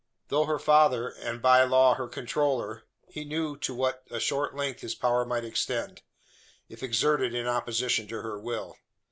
[0.29, 4.81] Though her father, and by law her controller, he knew to what a short length
[4.81, 6.01] his power might extend,
[6.69, 8.77] if exerted in opposition to her will.